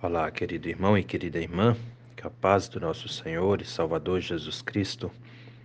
[0.00, 1.76] Olá, querido irmão e querida irmã,
[2.16, 5.10] que a paz do nosso Senhor e Salvador Jesus Cristo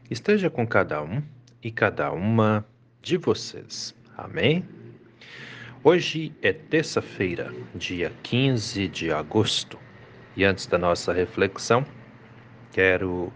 [0.09, 1.21] esteja com cada um
[1.63, 2.65] e cada uma
[2.99, 3.93] de vocês.
[4.17, 4.65] Amém?
[5.83, 9.77] Hoje é terça-feira, dia 15 de agosto,
[10.35, 11.85] e antes da nossa reflexão,
[12.71, 13.31] quero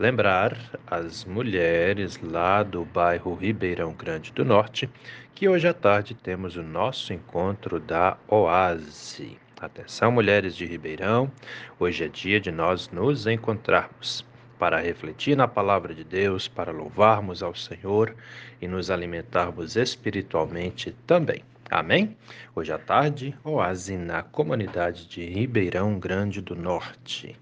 [0.00, 4.90] lembrar as mulheres lá do bairro Ribeirão Grande do Norte
[5.32, 11.30] que hoje à tarde temos o nosso encontro da Oase Atenção, mulheres de Ribeirão,
[11.78, 14.24] hoje é dia de nós nos encontrarmos
[14.58, 18.16] para refletir na palavra de Deus, para louvarmos ao Senhor
[18.58, 21.44] e nos alimentarmos espiritualmente também.
[21.70, 22.16] Amém?
[22.56, 27.36] Hoje à tarde, oase na comunidade de Ribeirão Grande do Norte.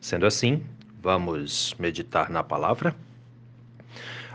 [0.00, 0.66] Sendo assim,
[1.00, 2.92] vamos meditar na palavra?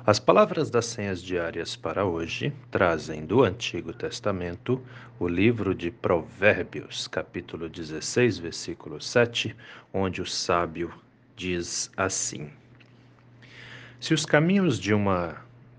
[0.03, 4.81] As palavras das senhas diárias para hoje trazem do Antigo Testamento
[5.19, 9.55] o livro de Provérbios, capítulo 16, versículo 7,
[9.93, 10.91] onde o sábio
[11.35, 12.49] diz assim:
[13.99, 15.35] Se os caminhos de uma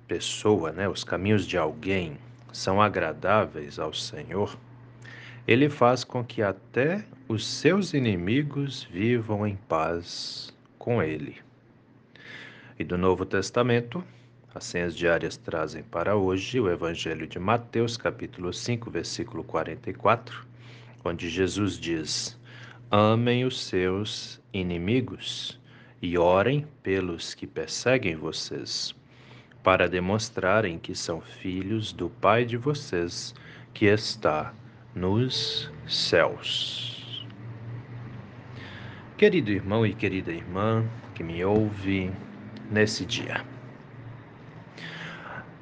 [0.07, 2.17] pessoa, né, os caminhos de alguém
[2.53, 4.57] são agradáveis ao Senhor,
[5.49, 11.39] ele faz com que até os seus inimigos vivam em paz com ele.
[12.79, 14.03] E do Novo Testamento,
[14.55, 20.47] as senhas diárias trazem para hoje o Evangelho de Mateus, capítulo 5, versículo 44,
[21.03, 22.39] onde Jesus diz:
[22.91, 25.59] Amem os seus inimigos
[26.03, 28.95] e orem pelos que perseguem vocês,
[29.63, 33.35] para demonstrarem que são filhos do Pai de vocês
[33.73, 34.53] que está
[34.95, 37.27] nos céus.
[39.17, 42.11] Querido irmão e querida irmã que me ouve,
[42.71, 43.45] nesse dia.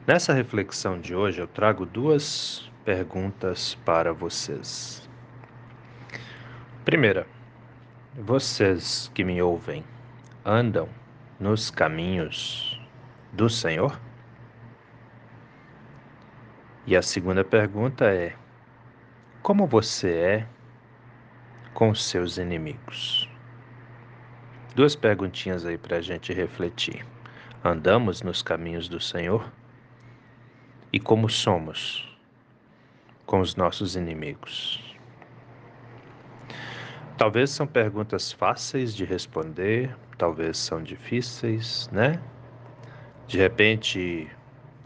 [0.06, 5.06] Nessa reflexão de hoje, eu trago duas perguntas para vocês.
[6.86, 7.26] Primeira,
[8.14, 9.84] vocês que me ouvem
[10.42, 10.88] andam
[11.38, 12.80] nos caminhos
[13.30, 14.00] do Senhor?
[16.86, 18.34] E a segunda pergunta é:
[19.42, 20.46] como você é
[21.74, 23.28] com seus inimigos?
[24.74, 27.04] Duas perguntinhas aí para a gente refletir.
[27.62, 29.59] Andamos nos caminhos do Senhor?
[30.92, 32.08] E como somos
[33.24, 34.82] com os nossos inimigos?
[37.16, 42.20] Talvez são perguntas fáceis de responder, talvez são difíceis, né?
[43.28, 44.28] De repente,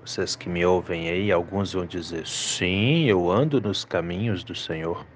[0.05, 5.07] vocês que me ouvem aí, alguns vão dizer: sim, eu ando nos caminhos do Senhor.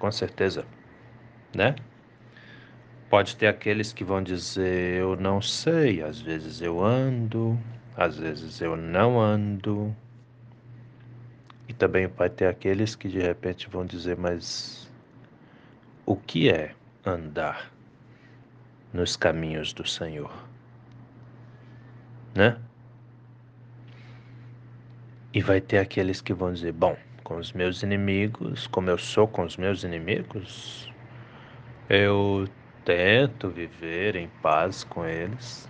[0.00, 0.66] Com certeza,
[1.54, 1.76] né?
[3.08, 7.56] Pode ter aqueles que vão dizer: Eu não sei, às vezes eu ando,
[7.96, 9.94] às vezes eu não ando.
[11.74, 14.88] E também vai ter aqueles que de repente vão dizer: Mas
[16.06, 16.72] o que é
[17.04, 17.72] andar
[18.92, 20.32] nos caminhos do Senhor?
[22.32, 22.56] Né?
[25.32, 29.26] E vai ter aqueles que vão dizer: Bom, com os meus inimigos, como eu sou
[29.26, 30.88] com os meus inimigos,
[31.90, 32.46] eu
[32.84, 35.68] tento viver em paz com eles,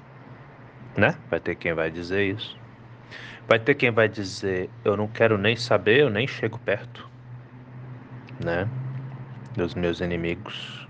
[0.99, 1.19] né?
[1.31, 2.63] Vai ter quem vai dizer isso.
[3.47, 7.09] Vai ter quem vai dizer: eu não quero nem saber, eu nem chego perto,
[8.43, 8.69] né?
[9.55, 10.89] Dos meus inimigos.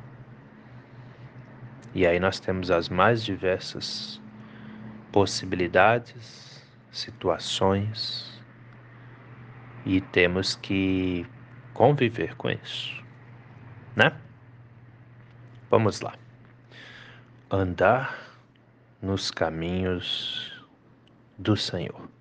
[1.94, 4.20] E aí nós temos as mais diversas
[5.12, 8.42] possibilidades, situações,
[9.86, 11.26] e temos que
[11.72, 13.02] conviver com isso,
[13.94, 14.12] né?
[15.70, 16.14] Vamos lá.
[17.50, 18.18] Andar
[19.02, 20.64] nos caminhos
[21.38, 22.13] do Senhor.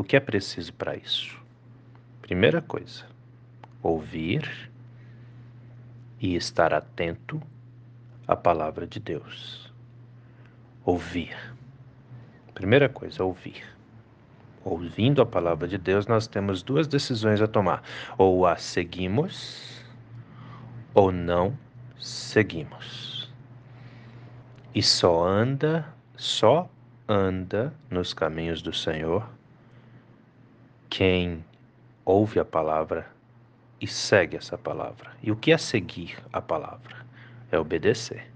[0.00, 1.38] O que é preciso para isso?
[2.22, 3.04] Primeira coisa,
[3.82, 4.70] ouvir
[6.18, 7.38] e estar atento
[8.26, 9.70] à palavra de Deus.
[10.86, 11.36] Ouvir.
[12.54, 13.62] Primeira coisa, ouvir.
[14.64, 17.82] Ouvindo a palavra de Deus, nós temos duas decisões a tomar:
[18.16, 19.84] ou a seguimos
[20.94, 21.54] ou não
[21.98, 23.30] seguimos.
[24.74, 25.86] E só anda,
[26.16, 26.70] só
[27.06, 29.28] anda nos caminhos do Senhor
[31.00, 31.42] quem
[32.04, 33.06] ouve a palavra
[33.80, 35.12] e segue essa palavra.
[35.22, 36.94] E o que é seguir a palavra?
[37.50, 38.30] É obedecer.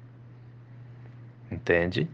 [1.50, 2.08] Entende?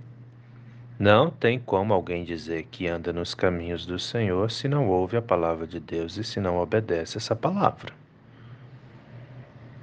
[0.99, 5.23] Não tem como alguém dizer que anda nos caminhos do Senhor se não ouve a
[5.23, 7.93] palavra de Deus e se não obedece essa palavra.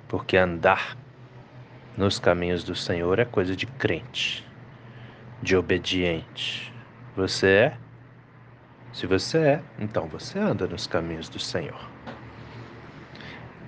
[0.10, 0.98] Porque andar
[1.96, 4.46] nos caminhos do Senhor é coisa de crente,
[5.42, 6.74] de obediente.
[7.16, 7.87] Você é?
[8.94, 11.90] Se você é, então você anda nos caminhos do Senhor.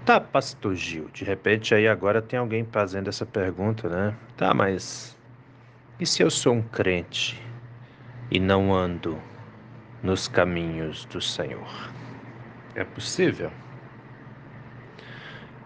[0.06, 4.16] Tá, pastor Gil, de repente aí agora tem alguém fazendo essa pergunta, né?
[4.36, 5.16] Tá, mas
[6.00, 7.40] e se eu sou um crente
[8.32, 9.22] e não ando
[10.02, 11.92] nos caminhos do Senhor?
[12.74, 13.52] É possível?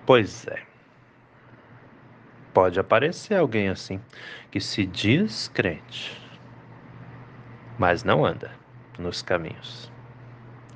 [0.05, 0.61] Pois é.
[2.53, 4.01] Pode aparecer alguém assim
[4.51, 6.21] que se diz crente,
[7.77, 8.51] mas não anda
[8.99, 9.91] nos caminhos.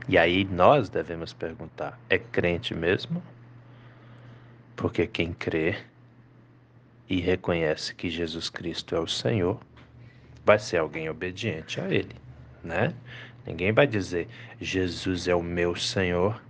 [0.07, 3.21] E aí nós devemos perguntar: é crente mesmo?
[4.75, 5.75] Porque quem crê
[7.09, 9.59] e reconhece que Jesus Cristo é o Senhor,
[10.45, 12.15] vai ser alguém obediente a Ele,
[12.63, 12.93] né?
[13.45, 14.27] Ninguém vai dizer
[14.59, 16.41] Jesus é o meu Senhor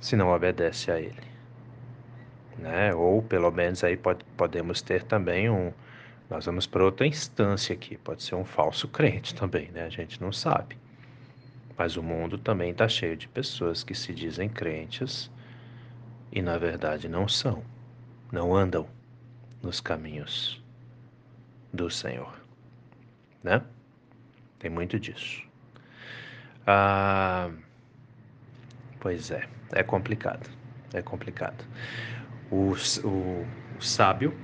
[0.00, 1.14] se não obedece a Ele,
[2.58, 2.94] né?
[2.94, 5.72] Ou pelo menos aí pode, podemos ter também um,
[6.28, 9.84] nós vamos para outra instância aqui, pode ser um falso crente também, né?
[9.84, 10.76] A gente não sabe.
[11.76, 15.30] Mas o mundo também está cheio de pessoas que se dizem crentes
[16.32, 17.62] e na verdade não são,
[18.32, 18.88] não andam
[19.62, 20.62] nos caminhos
[21.72, 22.34] do Senhor,
[23.42, 23.62] né?
[24.58, 25.42] Tem muito disso.
[26.66, 27.50] Ah,
[29.00, 30.48] pois é, é complicado,
[30.92, 31.64] é complicado.
[32.50, 32.72] O,
[33.06, 33.46] o,
[33.78, 34.34] o sábio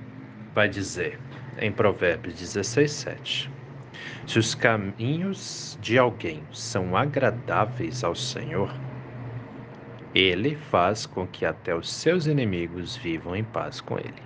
[0.53, 1.19] vai dizer
[1.59, 3.61] em Provérbios 16, 7
[4.25, 8.73] se os caminhos de alguém são agradáveis ao Senhor,
[10.13, 14.21] ele faz com que até os seus inimigos vivam em paz com ele.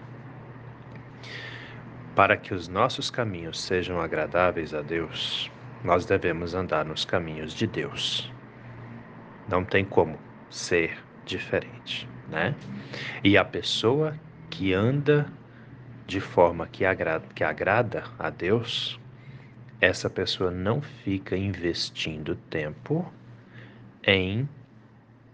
[2.15, 5.51] Para que os nossos caminhos sejam agradáveis a Deus,
[5.83, 8.31] nós devemos andar nos caminhos de Deus.
[9.47, 10.17] Não tem como
[10.49, 12.55] ser diferente, né?
[13.23, 14.17] E a pessoa
[14.49, 15.31] que anda
[16.05, 18.99] de forma que agrada, que agrada a Deus,
[19.81, 23.11] essa pessoa não fica investindo tempo
[24.05, 24.47] em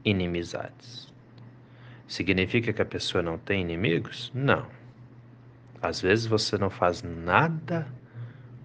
[0.03, 1.11] inimizades.
[2.07, 4.31] Significa que a pessoa não tem inimigos?
[4.33, 4.67] Não.
[5.81, 7.87] Às vezes você não faz nada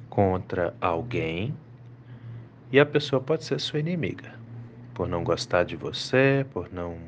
[0.08, 1.56] contra alguém
[2.70, 4.34] e a pessoa pode ser sua inimiga,
[4.92, 6.98] por não gostar de você, por não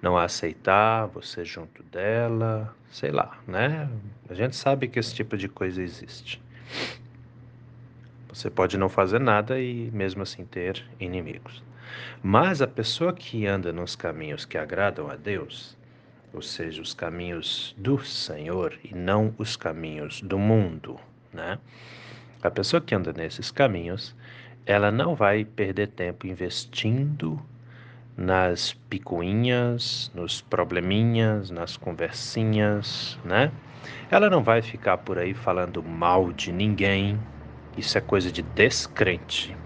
[0.00, 3.88] não aceitar você junto dela, sei lá, né?
[4.28, 6.40] A gente sabe que esse tipo de coisa existe.
[8.28, 11.62] Você pode não fazer nada e mesmo assim ter inimigos.
[12.22, 15.76] Mas a pessoa que anda nos caminhos que agradam a Deus,
[16.32, 21.00] ou seja, os caminhos do Senhor e não os caminhos do mundo,
[21.32, 21.58] né?
[22.42, 24.14] A pessoa que anda nesses caminhos,
[24.64, 27.42] ela não vai perder tempo investindo
[28.18, 33.52] nas picuinhas, nos probleminhas, nas conversinhas, né?
[34.10, 37.16] Ela não vai ficar por aí falando mal de ninguém,
[37.76, 39.56] isso é coisa de descrente.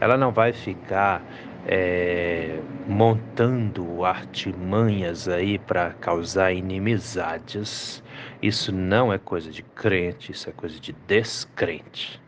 [0.00, 1.24] Ela não vai ficar
[1.66, 8.00] é, montando artimanhas aí para causar inimizades.
[8.40, 12.20] Isso não é coisa de crente, isso é coisa de descrente.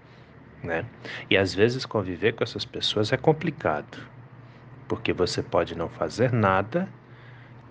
[0.65, 0.85] Né?
[1.31, 3.99] E às vezes conviver com essas pessoas é complicado,
[4.91, 6.89] porque você pode não fazer nada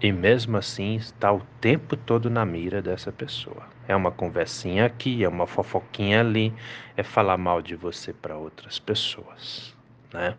[0.01, 3.67] e mesmo assim está o tempo todo na mira dessa pessoa.
[3.89, 6.53] É uma conversinha aqui, é uma fofoquinha ali,
[6.95, 9.75] é falar mal de você para outras pessoas,
[10.13, 10.37] né?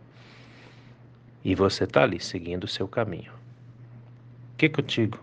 [1.44, 3.32] E você está ali seguindo o seu caminho.
[4.54, 5.18] O que, que eu digo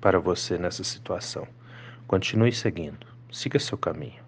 [0.00, 1.46] para você nessa situação?
[2.06, 4.22] Continue seguindo, siga seu caminho.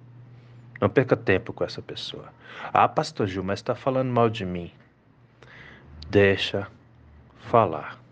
[0.78, 2.28] Não perca tempo com essa pessoa.
[2.74, 4.70] Ah, pastor Gil, mas está falando mal de mim.
[6.10, 6.68] Deixa
[7.38, 8.04] falar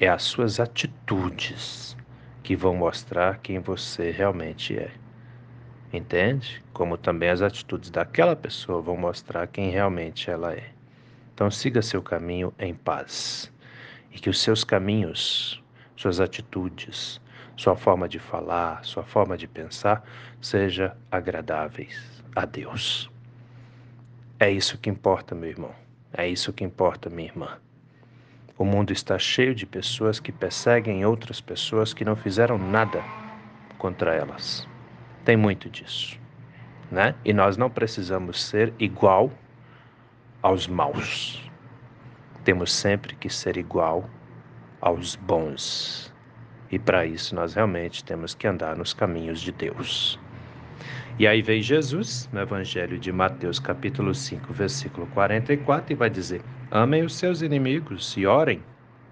[0.00, 1.96] é as suas atitudes
[2.42, 4.90] que vão mostrar quem você realmente é.
[5.92, 6.62] Entende?
[6.72, 10.70] Como também as atitudes daquela pessoa vão mostrar quem realmente ela é.
[11.32, 13.52] Então siga seu caminho em paz.
[14.10, 15.62] E que os seus caminhos,
[15.96, 17.20] suas atitudes,
[17.56, 20.04] sua forma de falar, sua forma de pensar
[20.40, 23.10] seja agradáveis a Deus.
[24.38, 25.83] É isso que importa, meu irmão.
[26.16, 27.58] É isso que importa, minha irmã.
[28.56, 33.02] O mundo está cheio de pessoas que perseguem outras pessoas que não fizeram nada
[33.78, 34.68] contra elas.
[35.24, 36.16] Tem muito disso,
[36.88, 37.16] né?
[37.24, 39.32] E nós não precisamos ser igual
[40.40, 41.50] aos maus.
[42.44, 44.08] Temos sempre que ser igual
[44.80, 46.14] aos bons.
[46.70, 50.20] E para isso nós realmente temos que andar nos caminhos de Deus.
[51.16, 56.42] E aí vem Jesus, no Evangelho de Mateus, capítulo 5, versículo 44, e vai dizer:
[56.72, 58.60] Amem os seus inimigos e orem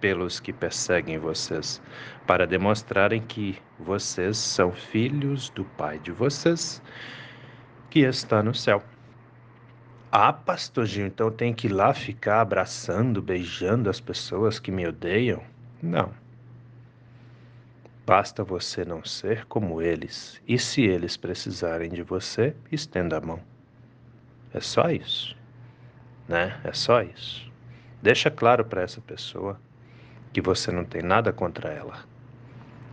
[0.01, 1.81] pelos que perseguem vocês,
[2.27, 6.83] para demonstrarem que vocês são filhos do Pai de vocês,
[7.89, 8.83] que está no céu.
[10.11, 15.41] Ah, pastorzinho, então tenho que ir lá ficar abraçando, beijando as pessoas que me odeiam?
[15.81, 16.13] Não.
[18.05, 23.41] Basta você não ser como eles, e se eles precisarem de você, estenda a mão.
[24.53, 25.37] É só isso,
[26.29, 26.61] né?
[26.65, 27.49] É só isso.
[28.03, 29.61] Deixa claro para essa pessoa
[30.33, 32.05] que você não tem nada contra ela.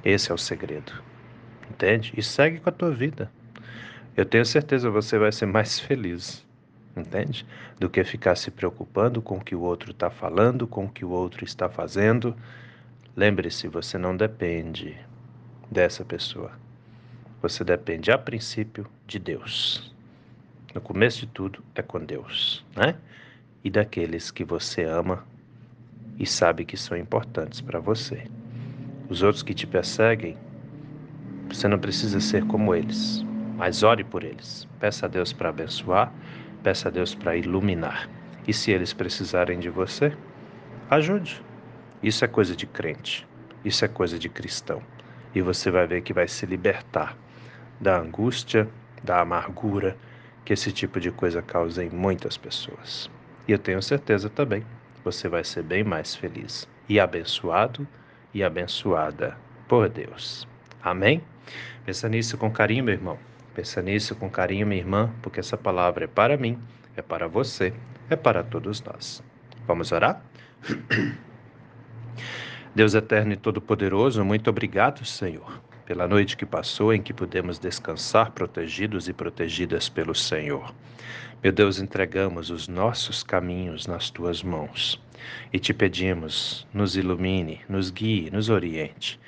[0.06, 0.94] Esse é o segredo.
[1.72, 2.14] Entende?
[2.16, 3.32] E segue com a tua vida.
[4.16, 6.46] Eu tenho certeza você vai ser mais feliz,
[6.96, 7.48] entende?
[7.80, 11.04] Do que ficar se preocupando com o que o outro está falando, com o que
[11.04, 12.36] o outro está fazendo
[13.16, 14.98] Lembre-se, você não depende
[15.70, 16.52] dessa pessoa.
[17.42, 19.94] Você depende, a princípio, de Deus.
[20.74, 22.96] No começo de tudo, é com Deus, né?
[23.64, 25.26] E daqueles que você ama
[26.18, 28.24] e sabe que são importantes para você.
[29.10, 30.38] Os outros que te perseguem,
[31.50, 33.26] você não precisa ser como eles,
[33.58, 34.68] mas ore por eles.
[34.80, 36.14] Peça a Deus para abençoar,
[36.62, 38.08] peça a Deus para iluminar.
[38.48, 40.16] E se eles precisarem de você,
[40.90, 41.49] ajude.
[42.02, 43.28] Isso é coisa de crente,
[43.64, 44.82] isso é coisa de cristão.
[45.36, 47.18] E você vai ver que vai se libertar
[47.80, 48.68] da angústia,
[49.04, 49.98] da amargura
[50.46, 53.10] que esse tipo de coisa causa em muitas pessoas.
[53.48, 54.66] E eu tenho certeza também,
[55.04, 57.88] você vai ser bem mais feliz e abençoado
[58.34, 59.38] e abençoada
[59.68, 60.48] por Deus.
[60.82, 61.22] Amém?
[61.86, 63.20] Pensa nisso com carinho, meu irmão.
[63.54, 66.58] Pensa nisso com carinho, minha irmã, porque essa palavra é para mim,
[66.96, 67.74] é para você,
[68.10, 69.24] é para todos nós.
[69.68, 70.24] Vamos orar?
[72.76, 78.32] Deus eterno e todo-poderoso, muito obrigado, Senhor, pela noite que passou em que pudemos descansar
[78.32, 80.74] protegidos e protegidas pelo Senhor.
[81.42, 85.02] Meu Deus, entregamos os nossos caminhos nas tuas mãos
[85.52, 89.20] e te pedimos, nos ilumine, nos guie, nos oriente,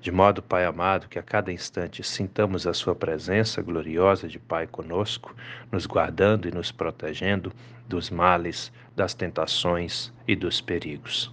[0.00, 4.66] de modo, Pai amado, que a cada instante sintamos a Sua presença gloriosa de Pai
[4.66, 5.34] conosco,
[5.70, 7.52] nos guardando e nos protegendo
[7.86, 11.32] dos males, das tentações e dos perigos.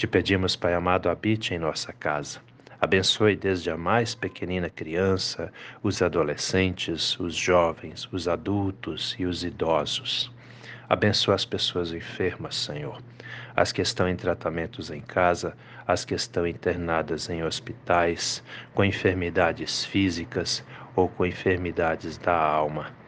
[0.00, 2.40] Te pedimos, Pai amado, habite em nossa casa.
[2.80, 5.52] Abençoe desde a mais pequenina criança,
[5.82, 10.32] os adolescentes, os jovens, os adultos e os idosos.
[10.88, 12.98] Abençoa as pessoas enfermas, Senhor,
[13.54, 15.54] as que estão em tratamentos em casa,
[15.86, 18.42] as que estão internadas em hospitais,
[18.72, 20.64] com enfermidades físicas
[20.96, 22.99] ou com enfermidades da alma.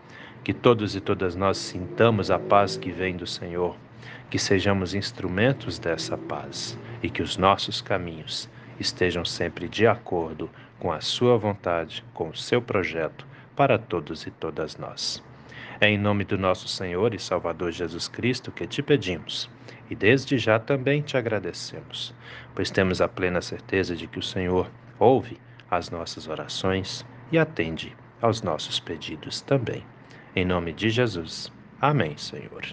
[0.45, 3.77] Que todos e todas nós sintamos a paz que vem do Senhor
[4.33, 8.49] que sejamos instrumentos dessa paz e que os nossos caminhos
[8.81, 14.31] estejam sempre de acordo com a Sua vontade, com o seu projeto para todos e
[14.31, 15.23] todas nós.
[15.79, 19.51] É em nome do nosso Senhor e Salvador Jesus Cristo que te pedimos
[19.91, 22.15] e desde já também te agradecemos,
[22.55, 25.39] pois temos a plena certeza de que o Senhor ouve
[25.71, 29.85] as nossas orações e atende aos nossos pedidos também.
[30.35, 31.53] Em nome de Jesus.
[31.79, 32.65] Amém, Senhor.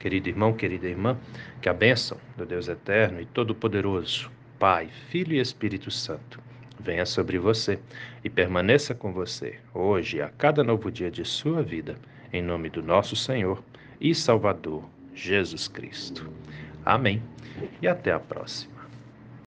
[0.00, 1.16] Querido irmão, querida irmã,
[1.62, 6.40] que a bênção do Deus Eterno e Todo-Poderoso, Pai, Filho e Espírito Santo,
[6.80, 7.78] venha sobre você
[8.24, 11.94] e permaneça com você, hoje e a cada novo dia de sua vida,
[12.32, 13.62] em nome do nosso Senhor
[14.00, 16.28] e Salvador, Jesus Cristo.
[16.84, 17.22] Amém.
[17.80, 18.73] E até a próxima.